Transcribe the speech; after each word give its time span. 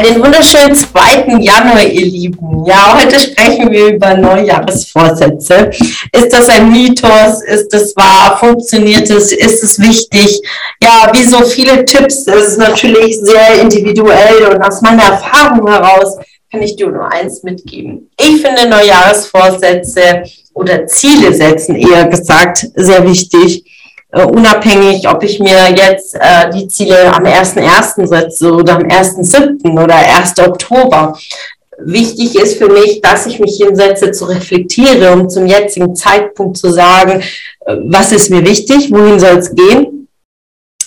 Den 0.00 0.22
wunderschönen 0.22 0.76
2. 0.76 1.40
Januar, 1.40 1.82
ihr 1.82 2.06
Lieben. 2.06 2.64
Ja, 2.66 2.96
heute 3.00 3.18
sprechen 3.18 3.68
wir 3.68 3.88
über 3.88 4.16
Neujahresvorsätze. 4.16 5.70
Ist 6.12 6.32
das 6.32 6.48
ein 6.50 6.70
Mythos? 6.70 7.42
Ist 7.42 7.74
das 7.74 7.96
wahr? 7.96 8.38
Funktioniert 8.38 9.10
es? 9.10 9.32
Ist 9.32 9.64
es 9.64 9.80
wichtig? 9.80 10.40
Ja, 10.80 11.10
wie 11.12 11.24
so 11.24 11.42
viele 11.42 11.84
Tipps, 11.84 12.24
das 12.24 12.50
ist 12.50 12.58
natürlich 12.58 13.18
sehr 13.20 13.60
individuell 13.60 14.46
und 14.54 14.62
aus 14.62 14.80
meiner 14.82 15.02
Erfahrung 15.02 15.66
heraus 15.68 16.16
kann 16.52 16.62
ich 16.62 16.76
dir 16.76 16.86
nur 16.90 17.10
eins 17.10 17.42
mitgeben. 17.42 18.08
Ich 18.20 18.40
finde 18.40 18.68
Neujahresvorsätze 18.68 20.22
oder 20.54 20.86
Ziele 20.86 21.34
setzen, 21.34 21.74
eher 21.74 22.06
gesagt, 22.06 22.68
sehr 22.76 23.04
wichtig 23.04 23.64
Uh, 24.10 24.22
unabhängig, 24.22 25.06
ob 25.06 25.22
ich 25.22 25.38
mir 25.38 25.68
jetzt 25.76 26.14
äh, 26.14 26.50
die 26.50 26.66
Ziele 26.66 27.12
am 27.12 27.24
1.1. 27.24 28.06
setze 28.06 28.50
oder 28.54 28.76
am 28.76 28.84
1.7. 28.84 29.70
oder 29.70 29.96
1. 29.96 30.38
Oktober. 30.38 31.18
Wichtig 31.78 32.34
ist 32.34 32.56
für 32.56 32.70
mich, 32.70 33.02
dass 33.02 33.26
ich 33.26 33.38
mich 33.38 33.58
hinsetze, 33.58 34.10
zu 34.12 34.24
reflektiere, 34.24 35.12
um 35.12 35.28
zum 35.28 35.46
jetzigen 35.46 35.94
Zeitpunkt 35.94 36.56
zu 36.56 36.70
sagen, 36.70 37.20
äh, 37.66 37.76
was 37.84 38.12
ist 38.12 38.30
mir 38.30 38.46
wichtig, 38.46 38.90
wohin 38.90 39.20
soll 39.20 39.36
es 39.36 39.54
gehen, 39.54 40.08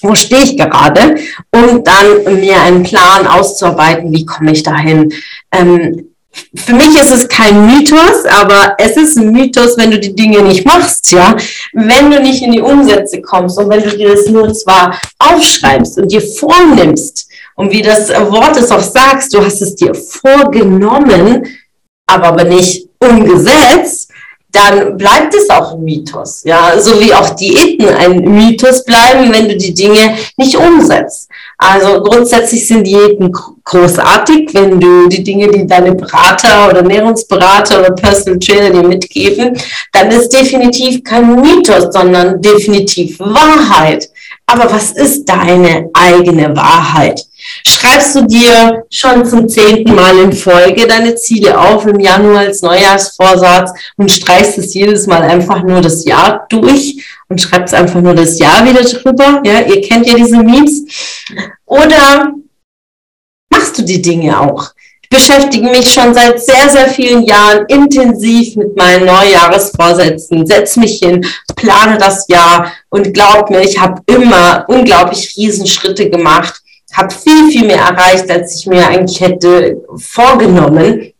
wo 0.01 0.15
stehe 0.15 0.41
ich 0.41 0.57
gerade, 0.57 1.15
und 1.51 1.87
dann 1.87 2.39
mir 2.39 2.59
einen 2.59 2.81
Plan 2.81 3.27
auszuarbeiten, 3.27 4.11
wie 4.11 4.25
komme 4.25 4.51
ich 4.51 4.63
dahin. 4.63 5.13
Ähm, 5.51 6.10
für 6.55 6.73
mich 6.73 6.97
ist 6.99 7.11
es 7.11 7.27
kein 7.27 7.65
Mythos, 7.67 8.25
aber 8.25 8.75
es 8.77 8.97
ist 8.97 9.17
ein 9.17 9.31
Mythos, 9.31 9.77
wenn 9.77 9.91
du 9.91 9.99
die 9.99 10.15
Dinge 10.15 10.41
nicht 10.41 10.65
machst, 10.65 11.11
ja. 11.11 11.35
Wenn 11.73 12.11
du 12.11 12.21
nicht 12.21 12.41
in 12.41 12.51
die 12.51 12.61
Umsätze 12.61 13.21
kommst 13.21 13.57
und 13.57 13.69
wenn 13.69 13.83
du 13.83 13.95
dir 13.95 14.15
das 14.15 14.27
nur 14.27 14.53
zwar 14.53 14.99
aufschreibst 15.19 15.97
und 15.97 16.11
dir 16.11 16.21
vornimmst 16.21 17.27
und 17.55 17.71
wie 17.71 17.81
das 17.81 18.09
Wort 18.09 18.57
es 18.57 18.71
auch 18.71 18.81
sagst, 18.81 19.33
du 19.33 19.43
hast 19.43 19.61
es 19.61 19.75
dir 19.75 19.93
vorgenommen, 19.93 21.47
aber, 22.07 22.27
aber 22.27 22.43
nicht 22.43 22.87
umgesetzt, 22.99 24.10
dann 24.51 24.97
bleibt 24.97 25.33
es 25.33 25.49
auch 25.49 25.73
ein 25.73 25.83
Mythos. 25.83 26.41
Ja, 26.43 26.79
so 26.79 26.99
wie 26.99 27.13
auch 27.13 27.29
Diäten 27.31 27.87
ein 27.87 28.19
Mythos 28.19 28.83
bleiben, 28.83 29.31
wenn 29.31 29.47
du 29.47 29.55
die 29.55 29.73
Dinge 29.73 30.15
nicht 30.37 30.55
umsetzt. 30.55 31.29
Also 31.57 32.01
grundsätzlich 32.01 32.67
sind 32.67 32.85
Diäten 32.85 33.31
großartig, 33.63 34.53
wenn 34.53 34.79
du 34.79 35.07
die 35.07 35.23
Dinge, 35.23 35.47
die 35.49 35.65
deine 35.65 35.93
Berater 35.95 36.69
oder 36.69 36.79
Ernährungsberater 36.79 37.79
oder 37.79 37.91
Personal 37.91 38.39
Trainer 38.39 38.69
dir 38.71 38.87
mitgeben, 38.87 39.57
dann 39.93 40.11
ist 40.11 40.29
definitiv 40.29 41.03
kein 41.03 41.35
Mythos, 41.35 41.93
sondern 41.93 42.41
definitiv 42.41 43.19
Wahrheit. 43.19 44.09
Aber 44.45 44.71
was 44.71 44.91
ist 44.91 45.25
deine 45.25 45.89
eigene 45.93 46.55
Wahrheit? 46.55 47.25
Schreibst 47.67 48.15
du 48.15 48.25
dir 48.25 48.83
schon 48.89 49.25
zum 49.25 49.47
zehnten 49.47 49.95
Mal 49.95 50.17
in 50.19 50.33
Folge 50.33 50.87
deine 50.87 51.15
Ziele 51.15 51.57
auf 51.57 51.85
im 51.85 51.99
Januar 51.99 52.39
als 52.39 52.61
Neujahrsvorsatz 52.61 53.71
und 53.97 54.11
streichst 54.11 54.57
es 54.57 54.73
jedes 54.73 55.07
Mal 55.07 55.21
einfach 55.21 55.63
nur 55.63 55.81
das 55.81 56.05
Jahr 56.05 56.45
durch 56.49 57.03
und 57.27 57.39
schreibst 57.39 57.73
einfach 57.73 58.01
nur 58.01 58.13
das 58.13 58.39
Jahr 58.39 58.65
wieder 58.65 58.83
drüber? 58.83 59.41
Ja, 59.45 59.61
ihr 59.61 59.81
kennt 59.81 60.07
ja 60.07 60.15
diese 60.15 60.37
Memes. 60.37 60.83
Oder 61.65 62.33
machst 63.49 63.77
du 63.77 63.83
die 63.83 64.01
Dinge 64.01 64.39
auch? 64.39 64.71
Ich 65.03 65.09
beschäftige 65.09 65.69
mich 65.69 65.91
schon 65.91 66.13
seit 66.13 66.41
sehr, 66.41 66.69
sehr 66.69 66.87
vielen 66.87 67.23
Jahren 67.23 67.65
intensiv 67.67 68.55
mit 68.55 68.77
meinen 68.77 69.05
Neujahresvorsätzen, 69.05 70.47
setze 70.47 70.79
mich 70.79 70.99
hin, 70.99 71.25
plane 71.55 71.97
das 71.97 72.27
Jahr 72.29 72.71
und 72.89 73.13
glaub 73.13 73.49
mir, 73.49 73.61
ich 73.61 73.77
habe 73.77 74.01
immer 74.05 74.65
unglaublich 74.67 75.35
Riesenschritte 75.35 76.09
gemacht 76.09 76.61
habe 76.93 77.13
viel, 77.13 77.51
viel 77.51 77.65
mehr 77.65 77.79
erreicht, 77.79 78.29
als 78.29 78.55
ich 78.55 78.67
mir 78.67 78.87
eigentlich 78.87 79.19
hätte 79.19 79.81
vorgenommen, 79.97 81.13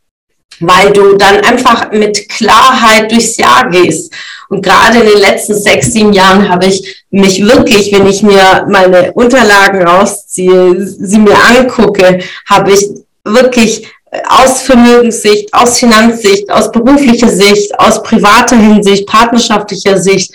weil 0.59 0.92
du 0.92 1.16
dann 1.18 1.38
einfach 1.42 1.92
mit 1.92 2.30
Klarheit 2.30 3.12
durchs 3.12 3.38
Jahr 3.38 3.70
gehst. 3.70 4.14
Und 4.50 4.64
gerade 4.64 5.00
in 5.00 5.08
den 5.08 5.20
letzten 5.20 5.56
sechs, 5.56 5.94
sieben 5.94 6.14
Jahren 6.14 6.50
habe 6.50 6.66
ich 6.66 7.06
mich 7.09 7.44
wirklich, 7.46 7.92
wenn 7.94 8.06
ich 8.06 8.22
mir 8.22 8.68
meine 8.70 9.14
Unterlagen 9.14 9.82
rausziehe, 9.82 10.76
sie 10.78 11.20
mir 11.20 11.38
angucke, 11.38 12.20
habe 12.50 12.72
ich 12.72 12.86
wirklich 13.24 13.88
aus 14.28 14.62
Vermögenssicht, 14.62 15.53
aus 15.53 15.80
Finanzsicht, 15.80 16.52
aus 16.52 16.72
beruflicher 16.72 17.30
Sicht, 17.30 17.78
aus 17.80 18.03
privater 18.03 18.58
Hinsicht, 18.58 19.08
partnerschaftlicher 19.08 19.98
Sicht, 19.98 20.34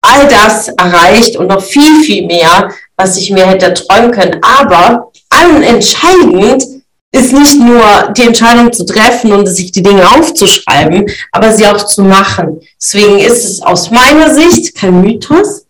all 0.00 0.28
das 0.28 0.68
erreicht 0.68 1.36
und 1.36 1.48
noch 1.48 1.62
viel, 1.62 2.02
viel 2.02 2.26
mehr, 2.26 2.70
was 2.96 3.16
ich 3.16 3.30
mir 3.30 3.46
hätte 3.46 3.74
träumen 3.74 4.10
können. 4.10 4.40
Aber 4.42 5.12
allen 5.30 5.62
entscheidend 5.62 6.64
ist 7.12 7.32
nicht 7.32 7.58
nur 7.58 8.12
die 8.16 8.22
Entscheidung 8.22 8.72
zu 8.72 8.84
treffen 8.84 9.32
und 9.32 9.46
sich 9.46 9.72
die 9.72 9.82
Dinge 9.82 10.08
aufzuschreiben, 10.10 11.06
aber 11.32 11.52
sie 11.52 11.66
auch 11.66 11.84
zu 11.84 12.02
machen. 12.02 12.60
Deswegen 12.80 13.18
ist 13.18 13.44
es 13.44 13.62
aus 13.62 13.90
meiner 13.90 14.34
Sicht 14.34 14.74
kein 14.74 15.00
Mythos, 15.00 15.66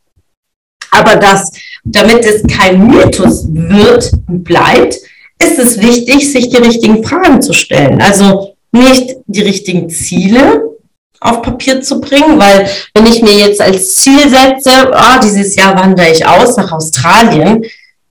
aber 0.91 1.17
das, 1.17 1.53
damit 1.85 2.25
es 2.25 2.43
kein 2.47 2.87
Mythos 2.87 3.47
wird 3.49 4.11
und 4.29 4.45
bleibt, 4.45 4.97
ist 5.39 5.59
es 5.59 5.81
wichtig, 5.81 6.33
sich 6.33 6.49
die 6.49 6.57
richtigen 6.57 7.05
Fragen 7.05 7.43
zu 7.43 7.53
stellen. 7.53 8.01
Also 8.01 8.57
nicht 8.73 9.17
die 9.27 9.43
richtigen 9.43 9.89
Ziele, 9.89 10.76
auf 11.21 11.43
Papier 11.43 11.81
zu 11.81 12.01
bringen, 12.01 12.39
weil 12.39 12.69
wenn 12.95 13.07
ich 13.07 13.23
mir 13.23 13.33
jetzt 13.33 13.61
als 13.61 13.95
Ziel 13.97 14.29
setze, 14.29 14.71
oh, 14.93 15.21
dieses 15.23 15.57
Jahr 15.57 15.77
wandere 15.77 16.11
ich 16.11 16.27
aus 16.27 16.57
nach 16.57 16.73
Australien, 16.73 17.65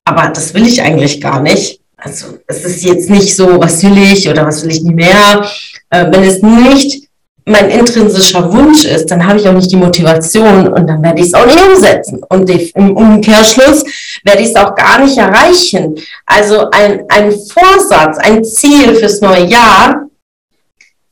aber 0.03 0.29
das 0.29 0.53
will 0.53 0.67
ich 0.67 0.81
eigentlich 0.81 1.19
gar 1.21 1.41
nicht. 1.41 1.81
Also 1.97 2.37
es 2.47 2.63
ist 2.63 2.83
jetzt 2.83 3.09
nicht 3.09 3.35
so, 3.35 3.59
was 3.59 3.81
will 3.83 3.97
ich 3.97 4.29
oder 4.29 4.45
was 4.45 4.63
will 4.63 4.71
ich 4.71 4.81
nie 4.81 4.93
mehr. 4.93 5.47
Äh, 5.89 6.05
wenn 6.11 6.23
es 6.23 6.41
nicht 6.41 7.05
mein 7.45 7.69
intrinsischer 7.69 8.51
Wunsch 8.51 8.85
ist, 8.85 9.11
dann 9.11 9.25
habe 9.25 9.39
ich 9.39 9.47
auch 9.47 9.53
nicht 9.53 9.71
die 9.71 9.75
Motivation 9.75 10.67
und 10.67 10.87
dann 10.87 11.01
werde 11.03 11.21
ich 11.21 11.27
es 11.27 11.33
auch 11.33 11.45
nicht 11.45 11.61
umsetzen. 11.61 12.21
Und 12.27 12.49
im 12.49 12.97
Umkehrschluss 12.97 13.83
werde 14.23 14.41
ich 14.41 14.49
es 14.49 14.55
auch 14.55 14.75
gar 14.75 15.03
nicht 15.03 15.17
erreichen. 15.17 15.95
Also 16.25 16.69
ein, 16.71 17.03
ein 17.09 17.31
Vorsatz, 17.31 18.17
ein 18.17 18.43
Ziel 18.43 18.95
fürs 18.95 19.21
neue 19.21 19.45
Jahr 19.45 20.07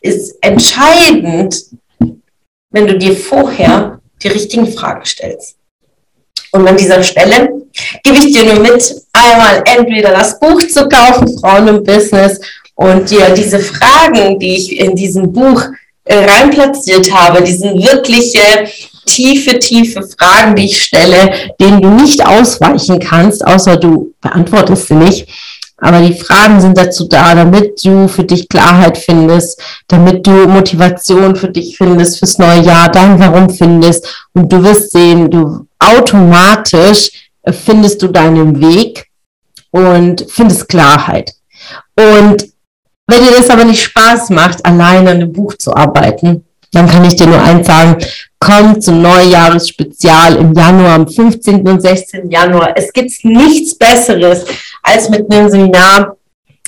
ist 0.01 0.35
entscheidend 0.41 1.55
wenn 2.73 2.87
du 2.87 2.97
dir 2.97 3.15
vorher 3.15 3.99
die 4.21 4.27
richtigen 4.27 4.67
Fragen 4.67 5.05
stellst. 5.05 5.55
Und 6.51 6.67
an 6.67 6.75
dieser 6.75 7.01
Stelle 7.01 7.49
gebe 8.03 8.17
ich 8.17 8.33
dir 8.33 8.43
nur 8.43 8.59
mit, 8.61 8.95
einmal 9.13 9.63
entweder 9.65 10.11
das 10.11 10.39
Buch 10.39 10.61
zu 10.67 10.87
kaufen, 10.89 11.39
Frauen 11.39 11.67
im 11.67 11.83
Business, 11.83 12.39
und 12.75 13.09
dir 13.09 13.29
diese 13.29 13.59
Fragen, 13.59 14.39
die 14.39 14.55
ich 14.57 14.79
in 14.79 14.95
diesem 14.95 15.31
Buch 15.31 15.63
äh, 16.05 16.15
reinplatziert 16.15 17.11
habe, 17.13 17.43
die 17.43 17.53
sind 17.53 17.81
wirkliche 17.81 18.67
tiefe, 19.05 19.59
tiefe 19.59 20.01
Fragen, 20.17 20.55
die 20.55 20.65
ich 20.65 20.81
stelle, 20.81 21.51
denen 21.59 21.81
du 21.81 21.89
nicht 21.89 22.25
ausweichen 22.25 22.99
kannst, 22.99 23.45
außer 23.45 23.77
du 23.77 24.13
beantwortest 24.21 24.87
sie 24.87 24.95
nicht. 24.95 25.27
Aber 25.83 25.99
die 25.99 26.13
Fragen 26.13 26.61
sind 26.61 26.77
dazu 26.77 27.09
da, 27.09 27.35
damit 27.35 27.83
du 27.83 28.07
für 28.07 28.23
dich 28.23 28.47
Klarheit 28.47 28.97
findest, 28.97 29.61
damit 29.89 30.25
du 30.25 30.31
Motivation 30.47 31.35
für 31.35 31.49
dich 31.49 31.75
findest 31.77 32.19
fürs 32.19 32.37
neue 32.37 32.61
Jahr, 32.61 32.89
dein 32.89 33.19
Warum 33.19 33.49
findest. 33.49 34.07
Und 34.33 34.51
du 34.51 34.63
wirst 34.63 34.91
sehen, 34.91 35.29
du 35.29 35.67
automatisch 35.79 37.29
findest 37.65 38.01
du 38.01 38.07
deinen 38.07 38.61
Weg 38.61 39.07
und 39.71 40.25
findest 40.29 40.69
Klarheit. 40.69 41.33
Und 41.97 42.45
wenn 43.07 43.23
dir 43.25 43.37
das 43.37 43.49
aber 43.49 43.65
nicht 43.65 43.83
Spaß 43.83 44.29
macht, 44.29 44.65
alleine 44.65 45.11
an 45.11 45.17
einem 45.17 45.33
Buch 45.33 45.55
zu 45.55 45.75
arbeiten, 45.75 46.45
dann 46.71 46.87
kann 46.87 47.03
ich 47.03 47.17
dir 47.17 47.27
nur 47.27 47.41
eins 47.41 47.67
sagen, 47.67 47.97
komm 48.43 48.81
zum 48.81 49.01
Neujahresspezial 49.01 50.35
im 50.35 50.53
Januar, 50.53 50.95
am 50.95 51.07
15. 51.07 51.65
und 51.67 51.81
16. 51.81 52.29
Januar. 52.29 52.73
Es 52.75 52.91
gibt 52.91 53.11
nichts 53.23 53.77
Besseres, 53.77 54.45
als 54.81 55.09
mit 55.09 55.31
einem 55.31 55.49
Seminar 55.49 56.17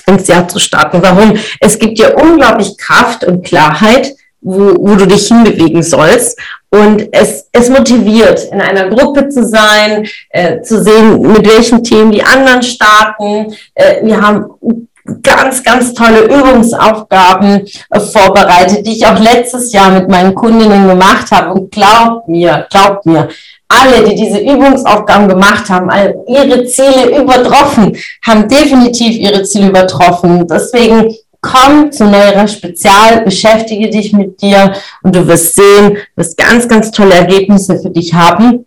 ins 0.07 0.27
Jahr 0.27 0.48
zu 0.48 0.60
starten. 0.60 1.01
Warum? 1.01 1.33
Es 1.60 1.77
gibt 1.77 1.98
dir 2.00 2.16
unglaublich 2.16 2.77
Kraft 2.77 3.25
und 3.25 3.45
Klarheit, 3.45 4.13
wo, 4.39 4.75
wo 4.77 4.95
du 4.95 5.06
dich 5.06 5.27
hinbewegen 5.27 5.83
sollst. 5.83 6.39
Und 6.69 7.10
es, 7.12 7.50
es 7.51 7.69
motiviert, 7.69 8.45
in 8.51 8.62
einer 8.62 8.89
Gruppe 8.89 9.28
zu 9.28 9.45
sein, 9.45 10.07
äh, 10.30 10.62
zu 10.62 10.81
sehen, 10.81 11.19
mit 11.21 11.45
welchen 11.48 11.83
Themen 11.83 12.12
die 12.12 12.24
anderen 12.24 12.62
starten. 12.62 13.54
Äh, 13.74 14.06
wir 14.06 14.21
haben 14.21 14.45
ganz, 15.22 15.63
ganz 15.63 15.94
tolle 15.94 16.25
Übungsaufgaben 16.25 17.68
äh, 17.90 18.00
vorbereitet, 18.00 18.86
die 18.86 18.94
ich 18.94 19.06
auch 19.06 19.19
letztes 19.19 19.72
Jahr 19.72 19.92
mit 19.92 20.10
meinen 20.10 20.34
Kundinnen 20.34 20.88
gemacht 20.88 21.31
habe. 21.31 21.54
Und 21.54 21.72
glaubt 21.72 22.28
mir, 22.28 22.66
glaubt 22.69 23.06
mir, 23.06 23.30
alle, 23.68 24.07
die 24.07 24.16
diese 24.16 24.40
Übungsaufgaben 24.40 25.28
gemacht 25.28 25.69
haben, 25.69 25.90
ihre 26.28 26.66
Ziele 26.66 27.19
übertroffen, 27.19 27.98
haben 28.25 28.48
definitiv 28.48 29.16
ihre 29.18 29.44
Ziele 29.44 29.69
übertroffen. 29.69 30.48
Deswegen 30.48 31.13
komm 31.42 31.92
zu 31.92 32.06
Neuerer 32.06 32.48
Spezial, 32.48 33.22
beschäftige 33.22 33.90
dich 33.90 34.13
mit 34.13 34.42
dir 34.42 34.74
und 35.04 35.16
du 35.16 35.28
wirst 35.28 35.56
sehen, 35.56 35.98
wirst 36.16 36.38
ganz, 36.38 36.68
ganz 36.68 36.92
tolle 36.92 37.16
Ergebnisse 37.16 37.80
für 37.80 37.90
dich 37.90 38.13
haben. 38.13 38.66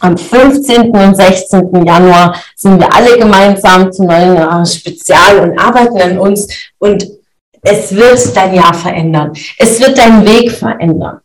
Am 0.00 0.16
15. 0.16 0.90
und 0.90 1.14
16. 1.14 1.84
Januar 1.84 2.34
sind 2.56 2.80
wir 2.80 2.94
alle 2.94 3.18
gemeinsam 3.18 3.92
zu 3.92 4.04
Neuerer 4.04 4.64
Spezial 4.66 5.40
und 5.40 5.58
arbeiten 5.58 6.00
an 6.00 6.18
uns 6.18 6.48
und 6.78 7.06
es 7.62 7.94
wird 7.94 8.34
dein 8.34 8.54
Jahr 8.54 8.72
verändern. 8.72 9.32
Es 9.58 9.78
wird 9.80 9.98
deinen 9.98 10.26
Weg 10.26 10.50
verändern. 10.50 11.20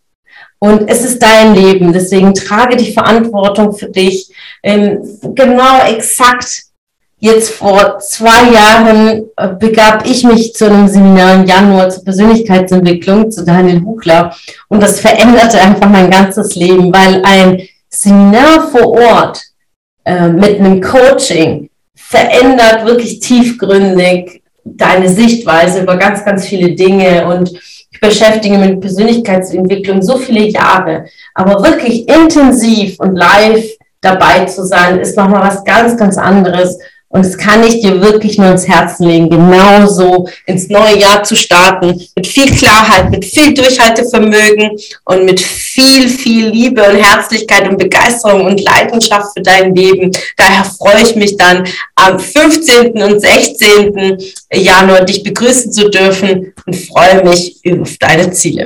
Und 0.59 0.89
es 0.89 1.05
ist 1.05 1.21
dein 1.21 1.53
Leben. 1.53 1.93
Deswegen 1.93 2.33
trage 2.33 2.75
die 2.75 2.91
Verantwortung 2.91 3.73
für 3.73 3.89
dich. 3.89 4.33
Ähm, 4.63 4.99
genau 5.33 5.85
exakt 5.87 6.65
Jetzt 7.25 7.53
vor 7.53 7.97
zwei 7.99 8.51
Jahren 8.51 9.25
äh, 9.37 9.47
begab 9.57 10.05
ich 10.05 10.23
mich 10.25 10.53
zu 10.53 10.65
einem 10.65 10.87
Seminar 10.87 11.35
im 11.35 11.45
Januar 11.45 11.89
zur 11.89 12.03
Persönlichkeitsentwicklung 12.03 13.31
zu 13.31 13.45
Daniel 13.45 13.79
Buchler 13.79 14.35
und 14.67 14.83
das 14.83 14.99
veränderte 14.99 15.59
einfach 15.59 15.89
mein 15.89 16.11
ganzes 16.11 16.55
Leben, 16.55 16.93
weil 16.93 17.23
ein 17.23 17.67
Seminar 17.89 18.67
vor 18.69 18.91
Ort 18.91 19.41
äh, 20.03 20.29
mit 20.29 20.59
einem 20.59 20.81
Coaching 20.81 21.69
verändert 21.95 22.85
wirklich 22.85 23.19
tiefgründig 23.19 24.43
deine 24.63 25.09
Sichtweise 25.09 25.81
über 25.81 25.97
ganz, 25.97 26.25
ganz 26.25 26.45
viele 26.45 26.75
Dinge. 26.75 27.27
Und 27.27 27.51
ich 27.51 27.99
beschäftige 27.99 28.57
mich 28.57 28.71
mit 28.71 28.81
Persönlichkeitsentwicklung 28.81 30.01
so 30.01 30.17
viele 30.17 30.47
Jahre, 30.47 31.05
aber 31.33 31.63
wirklich 31.63 32.07
intensiv 32.09 32.99
und 32.99 33.15
live 33.15 33.65
dabei 34.01 34.45
zu 34.45 34.65
sein, 34.65 34.99
ist 34.99 35.17
nochmal 35.17 35.47
was 35.47 35.63
ganz, 35.63 35.97
ganz 35.97 36.17
anderes 36.17 36.77
und 37.15 37.23
das 37.25 37.37
kann 37.37 37.63
ich 37.63 37.79
dir 37.79 38.01
wirklich 38.01 38.37
nur 38.37 38.51
ins 38.51 38.67
Herzen 38.67 39.07
legen, 39.07 39.29
genauso 39.29 40.27
ins 40.45 40.67
neue 40.67 40.99
Jahr 40.99 41.23
zu 41.23 41.33
starten, 41.33 42.05
mit 42.13 42.27
viel 42.27 42.53
Klarheit, 42.53 43.09
mit 43.09 43.23
viel 43.23 43.53
Durchhaltevermögen 43.53 44.77
und 45.05 45.23
mit 45.23 45.39
viel, 45.39 46.09
viel 46.09 46.49
Liebe 46.49 46.83
und 46.83 46.97
Herzlichkeit 46.97 47.69
und 47.69 47.77
Begeisterung 47.77 48.45
und 48.45 48.61
Leidenschaft 48.61 49.29
für 49.33 49.41
dein 49.41 49.73
Leben. 49.73 50.11
Daher 50.35 50.65
freue 50.65 51.03
ich 51.03 51.15
mich 51.15 51.37
dann 51.37 51.65
am 51.95 52.19
15. 52.19 53.01
und 53.01 53.21
16. 53.21 54.17
Januar 54.53 55.05
dich 55.05 55.23
begrüßen 55.23 55.71
zu 55.71 55.89
dürfen 55.89 56.53
und 56.65 56.75
freue 56.75 57.23
mich 57.23 57.61
auf 57.79 57.95
deine 57.97 58.29
Ziele. 58.31 58.65